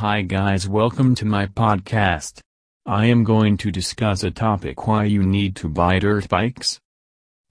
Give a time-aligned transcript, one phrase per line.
[0.00, 2.40] Hi guys welcome to my podcast.
[2.84, 6.78] I am going to discuss a topic why you need to buy dirt bikes.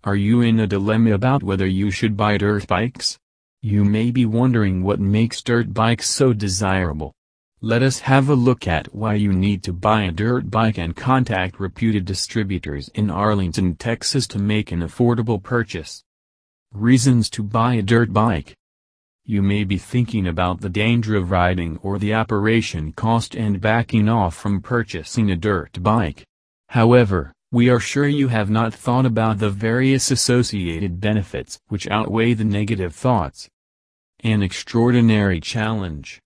[0.04, 3.18] Are you in a dilemma about whether you should buy dirt bikes?
[3.64, 7.14] You may be wondering what makes dirt bikes so desirable.
[7.62, 10.96] Let us have a look at why you need to buy a dirt bike and
[10.96, 16.04] contact reputed distributors in Arlington, Texas to make an affordable purchase.
[16.72, 18.54] Reasons to buy a dirt bike.
[19.28, 24.08] You may be thinking about the danger of riding or the operation cost and backing
[24.08, 26.24] off from purchasing a dirt bike.
[26.70, 32.36] However, we are sure you have not thought about the various associated benefits which outweigh
[32.36, 33.50] the negative thoughts.
[34.20, 36.22] An extraordinary challenge.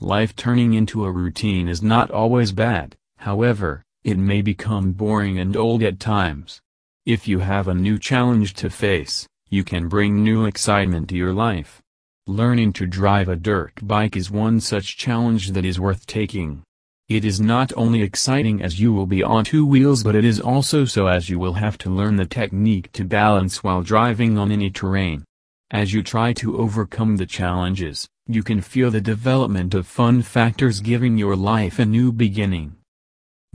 [0.00, 5.54] Life turning into a routine is not always bad, however, it may become boring and
[5.54, 6.62] old at times.
[7.04, 11.34] If you have a new challenge to face, you can bring new excitement to your
[11.34, 11.81] life.
[12.28, 16.62] Learning to drive a dirt bike is one such challenge that is worth taking.
[17.08, 20.38] It is not only exciting as you will be on two wheels but it is
[20.38, 24.52] also so as you will have to learn the technique to balance while driving on
[24.52, 25.24] any terrain.
[25.72, 30.78] As you try to overcome the challenges, you can feel the development of fun factors
[30.78, 32.76] giving your life a new beginning.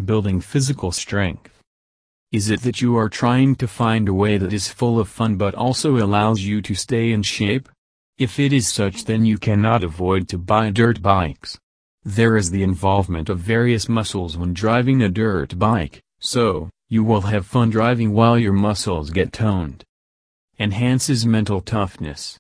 [0.03, 1.57] Building physical strength.
[2.33, 5.37] Is it that you are trying to find a way that is full of fun
[5.37, 7.69] but also allows you to stay in shape?
[8.17, 11.59] If it is such then you cannot avoid to buy dirt bikes.
[12.03, 17.21] There is the involvement of various muscles when driving a dirt bike, so, you will
[17.21, 19.83] have fun driving while your muscles get toned.
[20.57, 22.39] Enhances mental toughness.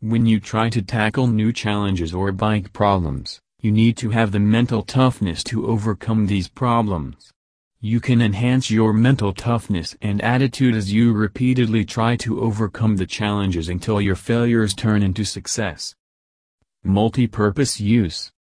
[0.00, 4.40] When you try to tackle new challenges or bike problems, you need to have the
[4.40, 7.32] mental toughness to overcome these problems.
[7.80, 13.06] You can enhance your mental toughness and attitude as you repeatedly try to overcome the
[13.06, 15.94] challenges until your failures turn into success.
[16.82, 18.32] Multi-purpose use.